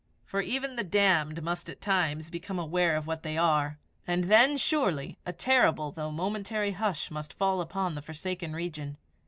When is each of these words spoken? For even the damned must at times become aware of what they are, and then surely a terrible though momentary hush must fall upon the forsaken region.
For 0.25 0.41
even 0.41 0.77
the 0.77 0.83
damned 0.83 1.43
must 1.43 1.69
at 1.69 1.79
times 1.79 2.31
become 2.31 2.57
aware 2.57 2.95
of 2.95 3.05
what 3.05 3.21
they 3.21 3.37
are, 3.37 3.77
and 4.07 4.23
then 4.23 4.57
surely 4.57 5.19
a 5.27 5.31
terrible 5.31 5.91
though 5.91 6.09
momentary 6.09 6.71
hush 6.71 7.11
must 7.11 7.33
fall 7.35 7.61
upon 7.61 7.93
the 7.93 8.01
forsaken 8.01 8.53
region. 8.55 8.97